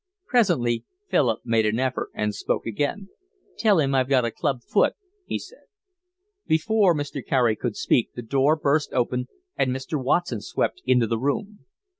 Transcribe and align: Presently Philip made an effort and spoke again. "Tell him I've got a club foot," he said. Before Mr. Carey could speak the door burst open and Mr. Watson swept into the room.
Presently 0.25 0.83
Philip 1.11 1.41
made 1.45 1.67
an 1.67 1.77
effort 1.77 2.09
and 2.15 2.33
spoke 2.33 2.65
again. 2.65 3.09
"Tell 3.59 3.77
him 3.79 3.93
I've 3.93 4.09
got 4.09 4.25
a 4.25 4.31
club 4.31 4.61
foot," 4.67 4.93
he 5.27 5.37
said. 5.37 5.65
Before 6.47 6.95
Mr. 6.95 7.23
Carey 7.23 7.55
could 7.55 7.75
speak 7.75 8.13
the 8.15 8.23
door 8.23 8.55
burst 8.55 8.93
open 8.93 9.27
and 9.55 9.69
Mr. 9.69 10.03
Watson 10.03 10.41
swept 10.41 10.81
into 10.87 11.05
the 11.05 11.19
room. 11.19 11.65